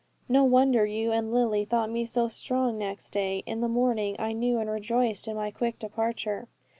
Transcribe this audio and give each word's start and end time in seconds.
No 0.27 0.43
wonder 0.43 0.83
you 0.83 1.11
and 1.11 1.31
Lily 1.31 1.63
thought 1.63 1.91
me 1.91 2.05
so 2.05 2.27
strong 2.27 2.75
next 2.79 3.11
day. 3.11 3.43
In 3.45 3.59
the 3.61 3.69
morning 3.69 4.15
I 4.17 4.31
knew 4.33 4.57
and 4.57 4.67
rejoiced 4.67 5.27
in 5.27 5.35
my 5.35 5.51
quick 5.51 5.77
departure. 5.77 6.47